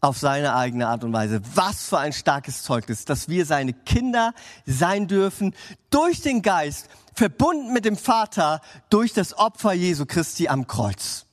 [0.00, 1.40] auf seine eigene Art und Weise.
[1.54, 4.34] Was für ein starkes Zeugnis, dass wir seine Kinder
[4.64, 5.54] sein dürfen
[5.90, 8.60] durch den Geist, verbunden mit dem Vater
[8.90, 11.26] durch das Opfer Jesu Christi am Kreuz.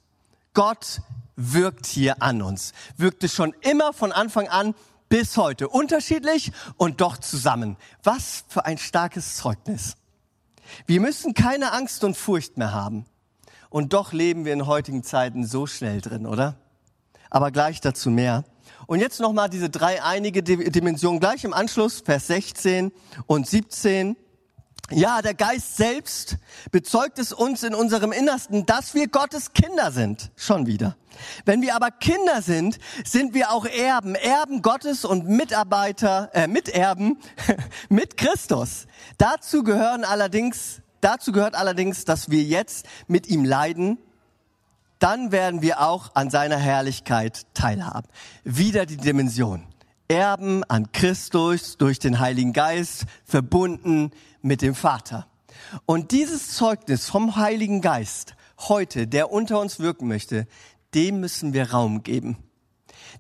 [0.54, 1.02] Gott
[1.36, 4.76] wirkt hier an uns, wirkte schon immer von Anfang an
[5.14, 5.70] bis heute.
[5.70, 7.78] Unterschiedlich und doch zusammen.
[8.02, 9.96] Was für ein starkes Zeugnis.
[10.88, 13.06] Wir müssen keine Angst und Furcht mehr haben.
[13.70, 16.56] Und doch leben wir in heutigen Zeiten so schnell drin, oder?
[17.30, 18.44] Aber gleich dazu mehr.
[18.88, 22.92] Und jetzt nochmal diese drei einige Dimensionen gleich im Anschluss, Vers 16
[23.28, 24.18] und 17.
[24.92, 26.38] Ja, der Geist selbst
[26.72, 30.32] bezeugt es uns in unserem Innersten, dass wir Gottes Kinder sind.
[30.36, 30.98] Schon wieder.
[31.46, 37.18] Wenn wir aber Kinder sind, sind wir auch Erben, Erben Gottes und Mitarbeiter, äh, Miterben
[37.90, 38.88] mit Christus.
[39.18, 43.98] Dazu gehören allerdings, dazu gehört allerdings, dass wir jetzt mit ihm leiden.
[45.00, 48.08] Dann werden wir auch an seiner Herrlichkeit teilhaben.
[48.44, 49.66] Wieder die Dimension.
[50.14, 54.12] Erben an Christus durch den Heiligen Geist, verbunden
[54.44, 55.28] mit dem Vater.
[55.88, 60.48] Und dieses Zeugnis vom Heiligen Geist heute, der unter uns wirken möchte,
[60.94, 62.38] dem müssen wir Raum geben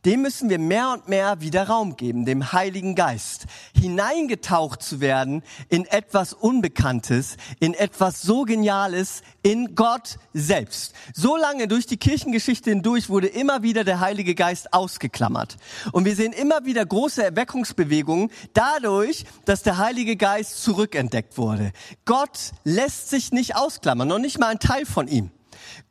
[0.05, 3.45] dem müssen wir mehr und mehr wieder Raum geben, dem Heiligen Geist,
[3.79, 10.93] hineingetaucht zu werden in etwas Unbekanntes, in etwas so Geniales, in Gott selbst.
[11.13, 15.57] So lange durch die Kirchengeschichte hindurch wurde immer wieder der Heilige Geist ausgeklammert.
[15.91, 21.71] Und wir sehen immer wieder große Erweckungsbewegungen dadurch, dass der Heilige Geist zurückentdeckt wurde.
[22.05, 25.31] Gott lässt sich nicht ausklammern, noch nicht mal ein Teil von ihm.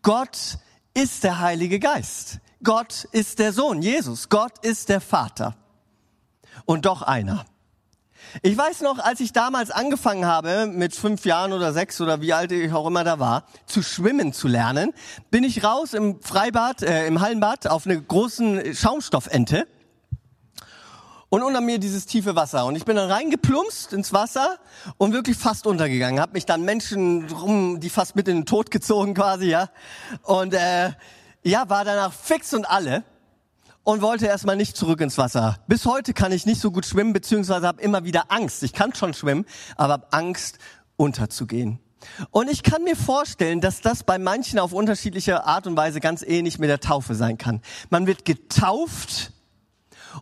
[0.03, 0.59] Gott
[0.95, 2.41] ist der Heilige Geist.
[2.65, 4.29] Gott ist der Sohn, Jesus.
[4.29, 5.57] Gott ist der Vater.
[6.65, 7.45] Und doch einer.
[8.43, 12.33] Ich weiß noch, als ich damals angefangen habe, mit fünf Jahren oder sechs oder wie
[12.33, 14.93] alt ich auch immer da war, zu schwimmen zu lernen,
[15.31, 19.67] bin ich raus im Freibad, äh, im Hallenbad auf eine großen Schaumstoffente
[21.29, 22.65] und unter mir dieses tiefe Wasser.
[22.65, 24.59] Und ich bin dann reingeplumpst ins Wasser
[24.99, 26.21] und wirklich fast untergegangen.
[26.21, 29.69] Hab mich dann Menschen rum, die fast mit in den Tod gezogen quasi, ja.
[30.23, 30.93] Und äh,
[31.43, 33.05] ja, war danach fix und alle
[33.85, 35.59] und wollte erstmal nicht zurück ins Wasser.
[35.67, 38.63] Bis heute kann ich nicht so gut schwimmen, beziehungsweise habe immer wieder Angst.
[38.63, 39.45] Ich kann schon schwimmen,
[39.77, 40.59] aber habe Angst,
[40.97, 41.81] unterzugehen.
[42.31, 46.23] Und ich kann mir vorstellen, dass das bei manchen auf unterschiedliche Art und Weise ganz
[46.23, 47.61] ähnlich mit der Taufe sein kann.
[47.91, 49.33] Man wird getauft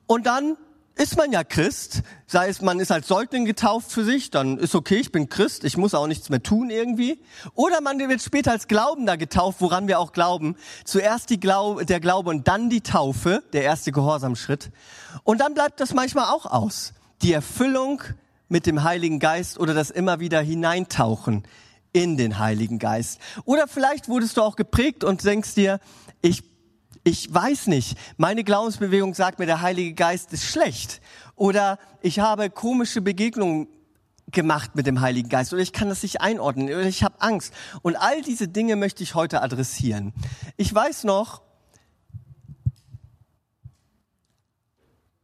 [0.06, 0.56] und dann
[1.00, 4.74] ist man ja Christ, sei es man ist als Säugling getauft für sich, dann ist
[4.74, 7.22] okay, ich bin Christ, ich muss auch nichts mehr tun irgendwie.
[7.54, 10.56] Oder man wird später als Glaubender getauft, woran wir auch glauben.
[10.84, 14.70] Zuerst die Glaube, der Glaube und dann die Taufe, der erste Gehorsamschritt.
[15.24, 16.92] Und dann bleibt das manchmal auch aus.
[17.22, 18.02] Die Erfüllung
[18.50, 21.44] mit dem Heiligen Geist oder das immer wieder hineintauchen
[21.94, 23.20] in den Heiligen Geist.
[23.46, 25.80] Oder vielleicht wurdest du auch geprägt und denkst dir,
[26.20, 26.49] ich
[27.02, 31.00] ich weiß nicht, meine Glaubensbewegung sagt mir, der Heilige Geist ist schlecht.
[31.34, 33.68] Oder ich habe komische Begegnungen
[34.30, 37.52] gemacht mit dem Heiligen Geist oder ich kann das nicht einordnen oder ich habe Angst.
[37.82, 40.12] Und all diese Dinge möchte ich heute adressieren.
[40.56, 41.42] Ich weiß noch,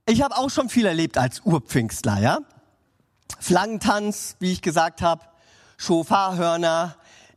[0.06, 2.38] ich habe auch schon viel erlebt als Urpfingstler, ja?
[3.40, 5.22] Flaggentanz, wie ich gesagt habe,
[5.76, 6.96] Schofarhörner,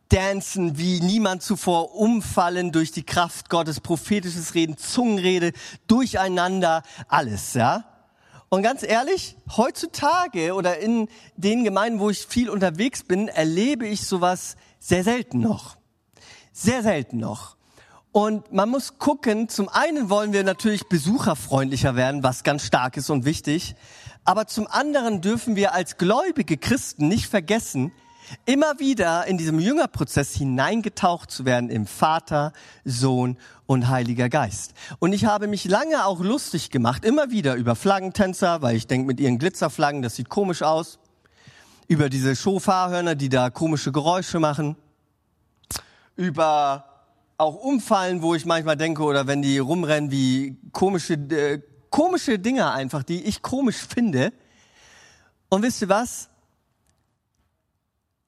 [0.10, 5.54] dancen wie niemand zuvor, umfallen durch die Kraft Gottes, prophetisches Reden, Zungenrede,
[5.88, 7.86] durcheinander, alles, ja.
[8.50, 14.08] Und ganz ehrlich, heutzutage oder in den Gemeinden, wo ich viel unterwegs bin, erlebe ich
[14.08, 15.78] sowas sehr selten noch.
[16.52, 17.58] Sehr selten noch.
[18.12, 23.12] Und man muss gucken, zum einen wollen wir natürlich besucherfreundlicher werden, was ganz stark ist
[23.12, 23.76] und wichtig.
[24.26, 27.91] Aber zum anderen dürfen wir als gläubige Christen nicht vergessen,
[28.46, 32.54] immer wieder in diesem Jüngerprozess hineingetaucht zu werden im Vater,
[32.86, 34.74] Sohn und Heiliger Geist.
[35.00, 39.08] Und ich habe mich lange auch lustig gemacht, immer wieder über Flaggentänzer, weil ich denke,
[39.08, 41.00] mit ihren Glitzerflaggen, das sieht komisch aus.
[41.88, 44.76] Über diese Schofarhörner, die da komische Geräusche machen.
[46.15, 46.86] Über
[47.38, 52.72] auch Umfallen, wo ich manchmal denke, oder wenn die rumrennen, wie komische, äh, komische Dinge
[52.72, 54.34] einfach, die ich komisch finde.
[55.48, 56.30] Und wisst ihr was?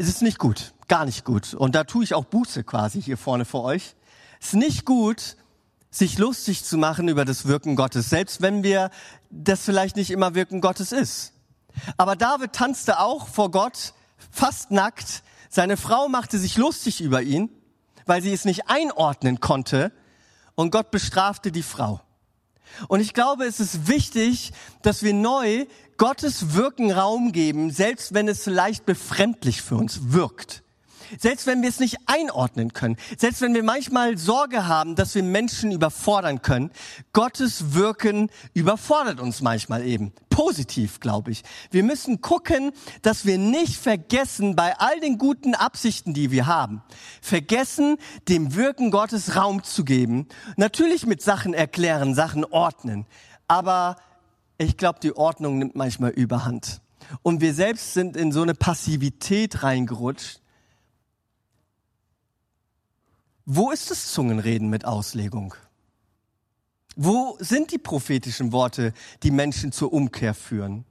[0.02, 1.54] Es ist nicht gut, gar nicht gut.
[1.54, 3.96] Und da tue ich auch Buße quasi hier vorne vor euch.
[4.40, 5.38] Es ist nicht gut,
[5.92, 8.90] sich lustig zu machen über das Wirken Gottes, selbst wenn wir
[9.30, 11.34] das vielleicht nicht immer Wirken Gottes ist.
[11.98, 13.94] Aber David tanzte auch vor Gott
[14.32, 15.22] fast nackt.
[15.50, 17.50] Seine Frau machte sich lustig über ihn,
[18.08, 19.92] weil sie es nicht einordnen konnte.
[20.56, 22.02] Und Gott bestrafte die Frau.
[22.88, 25.66] Und ich glaube, es ist wichtig, dass wir neu
[25.98, 30.64] Gottes Wirken Raum geben, selbst wenn es leicht befremdlich für uns wirkt.
[31.20, 35.24] Selbst wenn wir es nicht einordnen können, selbst wenn wir manchmal Sorge haben, dass wir
[35.24, 36.72] Menschen überfordern können,
[37.14, 40.14] Gottes Wirken überfordert uns manchmal eben.
[40.43, 41.43] Positiv, glaube ich.
[41.69, 42.71] Wir müssen gucken,
[43.04, 46.82] dass wir nicht vergessen, bei all den guten Absichten, die wir haben,
[47.21, 50.27] vergessen, dem Wirken Gottes Raum zu geben.
[50.58, 53.06] Natürlich mit Sachen erklären, Sachen ordnen.
[53.47, 53.97] Aber
[54.58, 56.82] ich glaube, die Ordnung nimmt manchmal überhand.
[57.21, 60.41] Und wir selbst sind in so eine Passivität reingerutscht.
[63.45, 65.54] Wo ist das Zungenreden mit Auslegung?
[66.95, 70.86] Wo sind die prophetischen Worte, die Menschen zur Umkehr führen?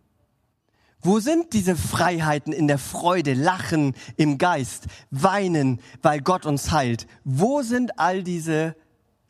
[1.02, 7.06] Wo sind diese Freiheiten in der Freude, Lachen im Geist, Weinen, weil Gott uns heilt?
[7.24, 8.76] Wo sind all diese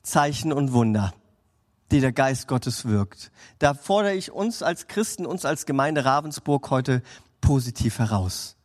[0.03, 1.13] Zeichen und Wunder?
[1.91, 3.31] die der Geist Gottes wirkt.
[3.59, 7.03] Da fordere ich uns als Christen, uns als Gemeinde Ravensburg heute
[7.41, 8.57] positiv heraus.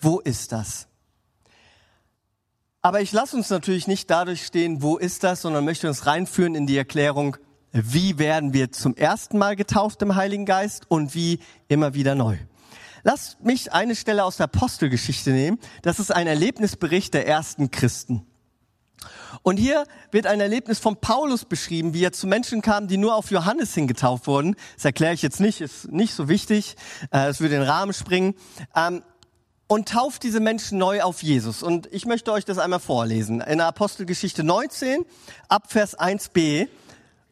[0.00, 0.88] Wo ist das?
[2.86, 6.54] Aber ich lasse uns natürlich nicht dadurch stehen, wo ist das, sondern möchte uns reinführen
[6.54, 7.36] in die Erklärung,
[7.72, 12.36] wie werden wir zum ersten Mal getauft im Heiligen Geist und wie immer wieder neu.
[13.02, 15.58] Lasst mich eine Stelle aus der Apostelgeschichte nehmen.
[15.82, 18.24] Das ist ein Erlebnisbericht der ersten Christen.
[19.42, 23.16] Und hier wird ein Erlebnis von Paulus beschrieben, wie er zu Menschen kam, die nur
[23.16, 24.54] auf Johannes hingetauft wurden.
[24.76, 26.76] Das erkläre ich jetzt nicht, ist nicht so wichtig,
[27.10, 28.36] äh, es würde den Rahmen springen.
[29.68, 31.62] Und tauft diese Menschen neu auf Jesus.
[31.62, 33.40] Und ich möchte euch das einmal vorlesen.
[33.40, 35.04] In der Apostelgeschichte 19,
[35.48, 36.68] ab Vers 1b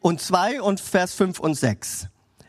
[0.01, 2.07] und 2 und Vers 5 und 6.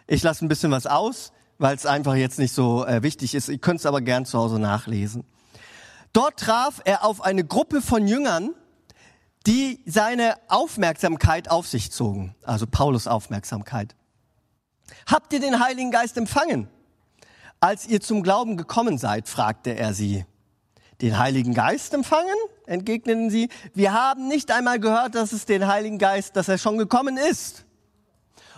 [0.09, 3.49] Ich lasse ein bisschen was aus, weil es einfach jetzt nicht so äh, wichtig ist.
[3.49, 5.25] Ihr könnt es aber gern zu Hause nachlesen.
[6.13, 8.55] Dort traf er auf eine Gruppe von Jüngern,
[9.47, 13.95] die seine Aufmerksamkeit auf sich zogen, also Paulus Aufmerksamkeit.
[15.07, 16.69] Habt ihr den Heiligen Geist empfangen?
[17.61, 20.25] Als ihr zum Glauben gekommen seid, fragte er sie.
[21.01, 22.37] Den Heiligen Geist empfangen?
[22.67, 23.49] entgegneten sie.
[23.75, 27.65] Wir haben nicht einmal gehört, dass es den Heiligen Geist, dass er schon gekommen ist.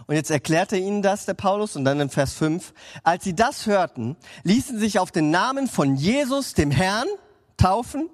[0.07, 2.73] Und jetzt erklärt er ihnen das, der Paulus, und dann in Vers 5.
[3.03, 7.07] Als sie das hörten, ließen sich auf den Namen von Jesus, dem Herrn,
[7.59, 8.09] taufen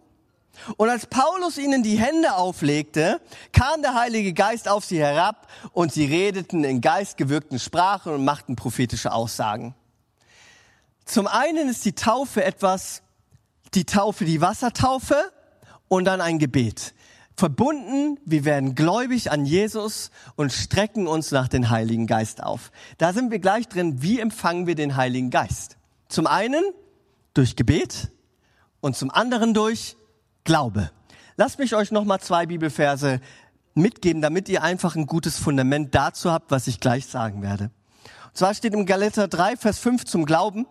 [0.76, 3.20] Und als Paulus ihnen die Hände auflegte,
[3.52, 8.56] kam der Heilige Geist auf sie herab und sie redeten in geistgewirkten Sprachen und machten
[8.56, 9.74] prophetische Aussagen.
[11.04, 13.02] Zum einen ist die Taufe etwas,
[13.74, 15.16] die Taufe, die Wassertaufe
[15.88, 16.94] und dann ein Gebet.
[17.36, 22.70] Verbunden, wir werden gläubig an Jesus und strecken uns nach dem Heiligen Geist auf.
[22.98, 25.76] Da sind wir gleich drin, wie empfangen wir den Heiligen Geist?
[26.08, 26.62] Zum einen
[27.34, 28.12] durch Gebet
[28.80, 29.96] und zum anderen durch
[30.44, 30.90] Glaube.
[31.36, 33.20] Lasst mich euch noch mal zwei Bibelverse
[33.74, 37.70] mitgeben, damit ihr einfach ein gutes Fundament dazu habt, was ich gleich sagen werde.
[38.26, 40.66] Und zwar steht im Galater 3, Vers 5 zum Glauben,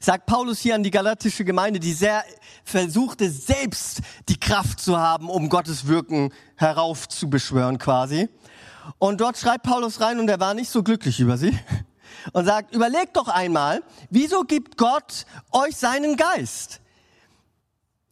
[0.00, 2.24] sagt Paulus hier an die galatische Gemeinde, die sehr
[2.64, 8.28] versuchte, selbst die Kraft zu haben, um Gottes Wirken heraufzubeschwören quasi.
[8.98, 11.56] Und dort schreibt Paulus rein, und er war nicht so glücklich über sie,
[12.32, 16.80] und sagt, überlegt doch einmal, wieso gibt Gott euch seinen Geist?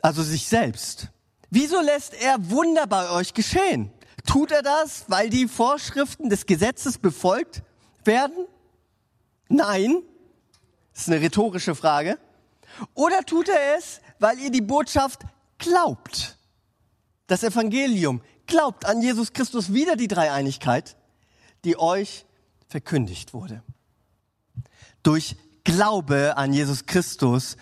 [0.04, 1.08] also sich selbst.
[1.48, 3.90] Wieso lässt er Wunder bei euch geschehen?
[4.26, 7.62] Tut er das, weil die Vorschriften des Gesetzes befolgt
[8.04, 8.46] werden?
[9.48, 10.02] Nein.
[10.94, 12.18] Das ist eine rhetorische Frage.
[12.94, 15.22] Oder tut er es, weil ihr die Botschaft
[15.58, 16.38] glaubt?
[17.26, 20.96] Das Evangelium glaubt an Jesus Christus wieder die Dreieinigkeit,
[21.64, 22.24] die euch
[22.68, 23.62] verkündigt wurde.
[25.02, 27.56] Durch Glaube an Jesus Christus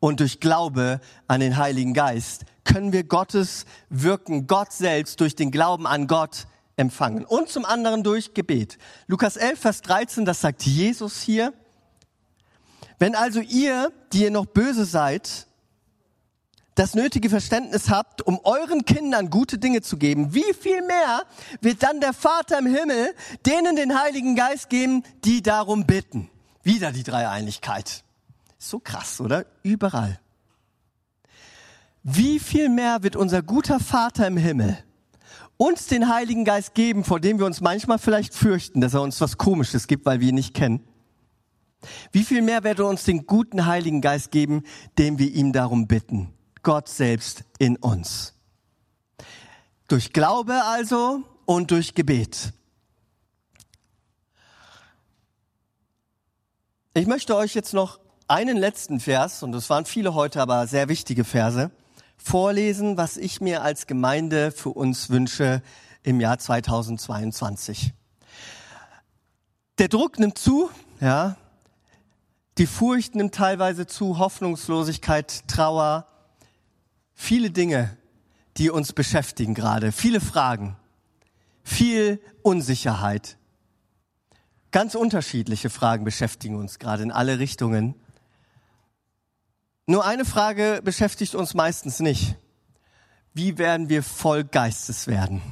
[0.00, 5.50] und durch Glaube an den Heiligen Geist können wir Gottes Wirken, Gott selbst durch den
[5.50, 7.24] Glauben an Gott empfangen.
[7.24, 8.78] Und zum anderen durch Gebet.
[9.06, 11.52] Lukas 11, Vers 13, das sagt Jesus hier.
[12.98, 15.46] Wenn also ihr, die ihr noch böse seid,
[16.74, 21.22] das nötige Verständnis habt, um euren Kindern gute Dinge zu geben, wie viel mehr
[21.60, 23.14] wird dann der Vater im Himmel
[23.46, 26.30] denen den Heiligen Geist geben, die darum bitten?
[26.62, 28.02] Wieder die Dreieinigkeit.
[28.58, 29.44] So krass, oder?
[29.62, 30.18] Überall.
[32.02, 34.78] Wie viel mehr wird unser guter Vater im Himmel
[35.56, 39.20] uns den Heiligen Geist geben, vor dem wir uns manchmal vielleicht fürchten, dass er uns
[39.20, 40.80] was Komisches gibt, weil wir ihn nicht kennen?
[42.12, 44.64] Wie viel mehr wird er uns den guten Heiligen Geist geben,
[44.98, 46.32] dem wir ihm darum bitten?
[46.62, 48.34] Gott selbst in uns.
[49.88, 52.52] Durch Glaube also und durch Gebet.
[56.94, 60.88] Ich möchte euch jetzt noch einen letzten Vers, und es waren viele heute, aber sehr
[60.88, 61.70] wichtige Verse,
[62.16, 65.62] vorlesen, was ich mir als Gemeinde für uns wünsche
[66.02, 67.92] im Jahr 2022.
[69.78, 70.70] Der Druck nimmt zu,
[71.00, 71.36] ja.
[72.58, 76.06] Die Furcht nimmt teilweise zu, Hoffnungslosigkeit, Trauer,
[77.12, 77.96] viele Dinge,
[78.56, 80.76] die uns beschäftigen gerade, viele Fragen,
[81.64, 83.38] viel Unsicherheit.
[84.70, 87.96] Ganz unterschiedliche Fragen beschäftigen uns gerade in alle Richtungen.
[89.86, 92.36] Nur eine Frage beschäftigt uns meistens nicht.
[93.32, 95.42] Wie werden wir voll Geistes werden?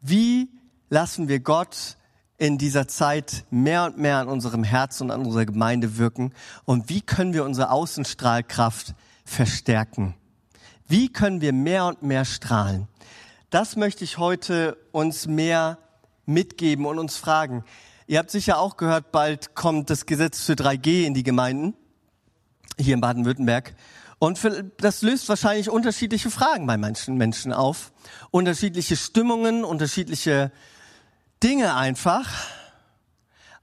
[0.00, 0.48] Wie
[0.90, 1.97] lassen wir Gott
[2.38, 6.32] in dieser Zeit mehr und mehr an unserem Herz und an unserer Gemeinde wirken?
[6.64, 10.14] Und wie können wir unsere Außenstrahlkraft verstärken?
[10.86, 12.88] Wie können wir mehr und mehr strahlen?
[13.50, 15.78] Das möchte ich heute uns mehr
[16.24, 17.64] mitgeben und uns fragen.
[18.06, 21.74] Ihr habt sicher auch gehört, bald kommt das Gesetz für 3G in die Gemeinden
[22.78, 23.74] hier in Baden-Württemberg.
[24.18, 24.40] Und
[24.78, 27.92] das löst wahrscheinlich unterschiedliche Fragen bei manchen Menschen auf.
[28.30, 30.50] Unterschiedliche Stimmungen, unterschiedliche
[31.42, 32.28] Dinge einfach.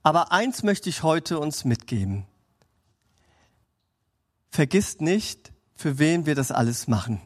[0.03, 2.25] Aber eins möchte ich heute uns mitgeben.
[4.49, 7.21] Vergisst nicht, für wen wir das alles machen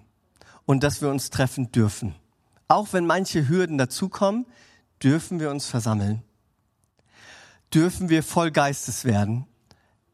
[0.65, 2.15] und dass wir uns treffen dürfen.
[2.67, 4.45] Auch wenn manche Hürden dazukommen,
[5.03, 6.23] dürfen wir uns versammeln.
[7.73, 9.45] Dürfen wir voll Geistes werden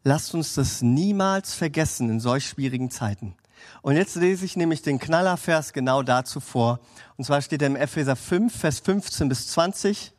[0.07, 3.35] Lasst uns das niemals vergessen in solch schwierigen Zeiten.
[3.81, 6.79] Und jetzt lese ich nämlich den Knallervers genau dazu vor.
[7.17, 10.13] Und zwar steht er im Epheser 5, Vers 15 bis 20.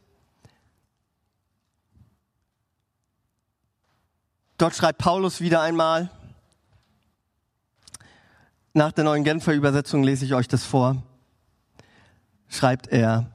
[4.59, 6.11] Dort schreibt Paulus wieder einmal,
[8.73, 11.03] nach der neuen Genfer Übersetzung lese ich euch das vor,
[12.49, 13.31] schreibt er,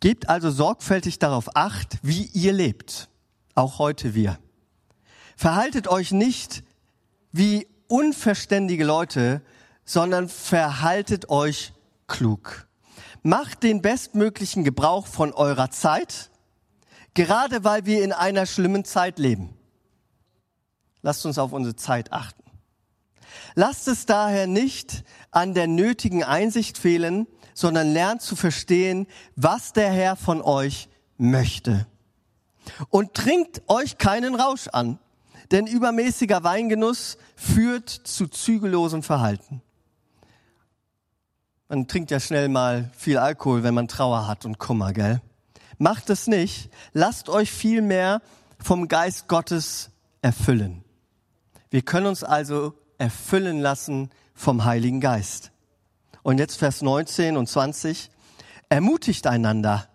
[0.00, 3.08] Gebt also sorgfältig darauf acht, wie ihr lebt,
[3.56, 4.38] auch heute wir
[5.38, 6.64] Verhaltet euch nicht
[7.30, 9.40] wie unverständige Leute,
[9.84, 11.72] sondern verhaltet euch
[12.08, 12.66] klug.
[13.22, 16.30] Macht den bestmöglichen Gebrauch von eurer Zeit,
[17.14, 19.57] gerade weil wir in einer schlimmen Zeit leben.
[21.02, 22.42] Lasst uns auf unsere Zeit achten.
[23.54, 29.90] Lasst es daher nicht an der nötigen Einsicht fehlen, sondern lernt zu verstehen, was der
[29.90, 31.86] Herr von euch möchte.
[32.90, 34.98] Und trinkt euch keinen Rausch an,
[35.50, 39.62] denn übermäßiger Weingenuss führt zu zügellosem Verhalten.
[41.68, 45.20] Man trinkt ja schnell mal viel Alkohol, wenn man Trauer hat und Kummer, gell?
[45.78, 46.70] Macht es nicht.
[46.92, 48.22] Lasst euch vielmehr
[48.58, 49.90] vom Geist Gottes
[50.22, 50.84] erfüllen.
[51.70, 55.52] Wir können uns also erfüllen lassen vom Heiligen Geist.
[56.22, 58.10] Und jetzt Vers 19 und 20.
[58.68, 59.88] Ermutigt einander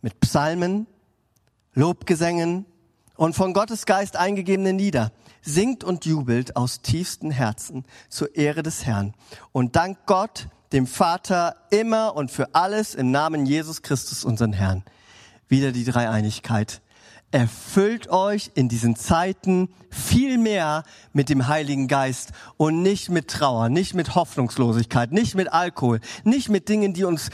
[0.00, 0.86] mit Psalmen,
[1.72, 2.66] Lobgesängen
[3.16, 5.12] und von Gottes Geist eingegebenen Lieder.
[5.42, 9.14] Singt und jubelt aus tiefstem Herzen zur Ehre des Herrn
[9.52, 14.82] und dankt Gott, dem Vater, immer und für alles im Namen Jesus Christus, unseren Herrn.
[15.48, 16.80] Wieder die Dreieinigkeit
[17.34, 23.68] erfüllt euch in diesen Zeiten viel mehr mit dem Heiligen Geist und nicht mit Trauer,
[23.68, 27.30] nicht mit Hoffnungslosigkeit, nicht mit Alkohol, nicht mit Dingen, die uns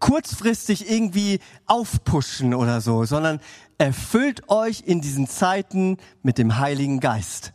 [0.00, 3.38] kurzfristig irgendwie aufpushen oder so, sondern
[3.78, 7.52] erfüllt euch in diesen Zeiten mit dem Heiligen Geist.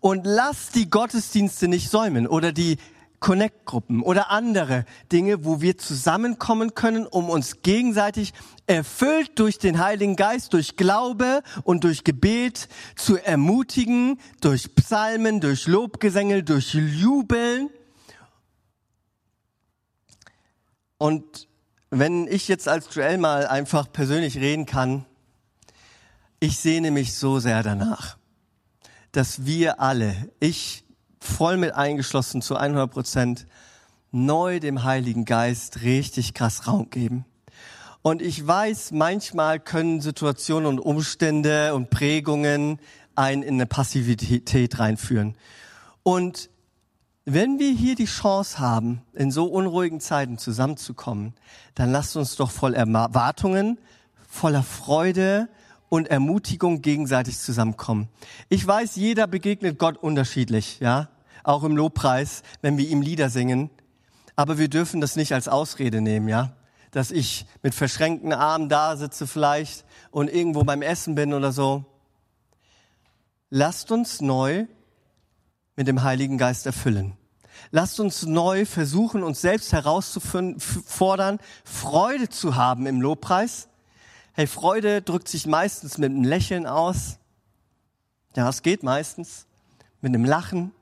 [0.00, 2.76] Und lasst die Gottesdienste nicht säumen oder die
[3.22, 8.34] Connect-Gruppen oder andere Dinge, wo wir zusammenkommen können, um uns gegenseitig
[8.66, 15.66] erfüllt durch den Heiligen Geist, durch Glaube und durch Gebet zu ermutigen, durch Psalmen, durch
[15.68, 17.70] Lobgesänge, durch Jubeln.
[20.98, 21.48] Und
[21.90, 25.04] wenn ich jetzt als Joel mal einfach persönlich reden kann,
[26.40, 28.16] ich sehne mich so sehr danach,
[29.12, 30.81] dass wir alle, ich
[31.22, 33.46] voll mit eingeschlossen zu 100 Prozent,
[34.10, 37.24] neu dem Heiligen Geist richtig krass Raum geben.
[38.02, 42.80] Und ich weiß, manchmal können Situationen und Umstände und Prägungen
[43.14, 45.36] einen in eine Passivität reinführen.
[46.02, 46.50] Und
[47.24, 51.34] wenn wir hier die Chance haben, in so unruhigen Zeiten zusammenzukommen,
[51.76, 53.78] dann lasst uns doch voll Erwartungen,
[54.28, 55.48] voller Freude
[55.92, 58.08] und Ermutigung gegenseitig zusammenkommen.
[58.48, 61.10] Ich weiß, jeder begegnet Gott unterschiedlich, ja,
[61.44, 63.68] auch im Lobpreis, wenn wir ihm Lieder singen.
[64.34, 66.56] Aber wir dürfen das nicht als Ausrede nehmen, ja,
[66.92, 71.84] dass ich mit verschränkten Armen da sitze vielleicht und irgendwo beim Essen bin oder so.
[73.50, 74.64] Lasst uns neu
[75.76, 77.18] mit dem Heiligen Geist erfüllen.
[77.70, 83.68] Lasst uns neu versuchen, uns selbst herauszufordern, Freude zu haben im Lobpreis
[84.34, 87.18] Hey, Freude drückt sich meistens mit einem Lächeln aus.
[88.34, 89.46] Ja, es geht meistens.
[90.00, 90.72] Mit einem Lachen,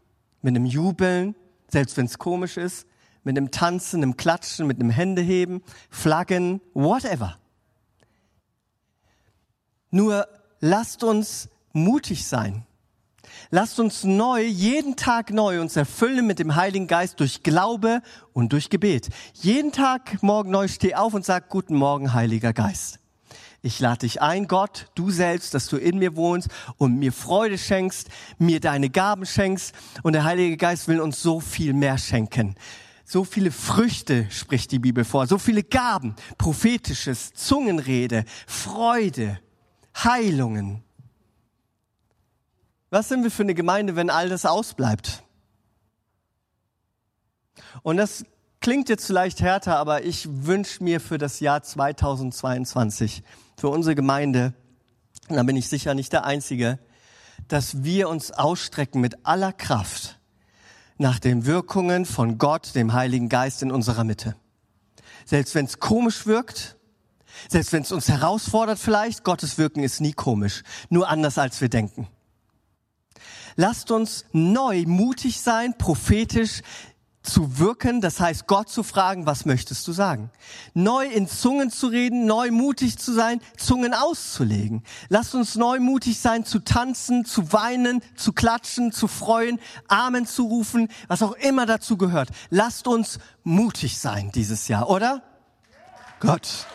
[0.41, 1.35] mit einem Jubeln,
[1.69, 2.87] selbst wenn es komisch ist,
[3.25, 7.39] mit einem Tanzen, einem Klatschen, mit einem Händeheben, Flaggen, whatever.
[9.91, 10.29] Nur
[10.61, 12.65] lasst uns mutig sein.
[13.51, 18.01] Lasst uns neu, jeden Tag neu uns erfüllen mit dem Heiligen Geist durch Glaube
[18.33, 19.09] und durch Gebet.
[19.35, 23.01] Jeden Tag morgen neu steh auf und sag Guten Morgen, Heiliger Geist.
[23.63, 26.49] Ich lade dich ein, Gott, du selbst, dass du in mir wohnst
[26.79, 28.09] und mir Freude schenkst,
[28.39, 29.75] mir deine Gaben schenkst.
[30.03, 32.57] Und der Heilige Geist will uns so viel mehr schenken.
[33.05, 39.41] So viele Früchte spricht die Bibel vor, so viele Gaben, prophetisches, Zungenrede, Freude,
[39.95, 40.83] Heilungen.
[42.89, 45.23] Was sind wir für eine Gemeinde, wenn all das ausbleibt?
[47.83, 48.25] Und das
[48.61, 53.23] klingt jetzt vielleicht härter, aber ich wünsche mir für das Jahr 2022,
[53.61, 54.55] für unsere Gemeinde,
[55.29, 56.79] und da bin ich sicher nicht der Einzige,
[57.47, 60.19] dass wir uns ausstrecken mit aller Kraft
[60.97, 64.35] nach den Wirkungen von Gott, dem Heiligen Geist in unserer Mitte.
[65.27, 66.79] Selbst wenn es komisch wirkt,
[67.51, 71.69] selbst wenn es uns herausfordert vielleicht, Gottes Wirken ist nie komisch, nur anders als wir
[71.69, 72.09] denken.
[73.57, 76.63] Lasst uns neu mutig sein, prophetisch
[77.23, 80.31] zu wirken, das heißt Gott zu fragen, was möchtest du sagen?
[80.73, 84.83] Neu in Zungen zu reden, neu mutig zu sein, Zungen auszulegen.
[85.09, 90.45] Lasst uns neu mutig sein, zu tanzen, zu weinen, zu klatschen, zu freuen, Amen zu
[90.45, 92.31] rufen, was auch immer dazu gehört.
[92.49, 95.23] Lasst uns mutig sein dieses Jahr, oder?
[96.21, 96.67] Gott.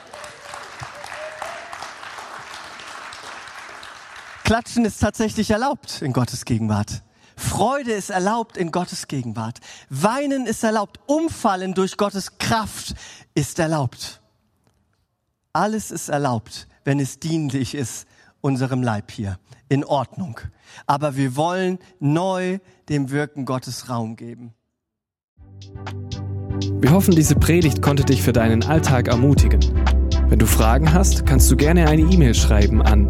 [4.43, 7.01] Klatschen ist tatsächlich erlaubt in Gottes Gegenwart.
[7.37, 9.59] Freude ist erlaubt in Gottes Gegenwart.
[9.89, 10.99] Weinen ist erlaubt.
[11.07, 12.95] Umfallen durch Gottes Kraft
[13.33, 14.21] ist erlaubt.
[15.53, 18.07] Alles ist erlaubt, wenn es dienlich ist
[18.41, 19.39] unserem Leib hier.
[19.67, 20.39] In Ordnung.
[20.85, 24.53] Aber wir wollen neu dem Wirken Gottes Raum geben.
[26.79, 29.61] Wir hoffen, diese Predigt konnte dich für deinen Alltag ermutigen.
[30.27, 33.09] Wenn du Fragen hast, kannst du gerne eine E-Mail schreiben an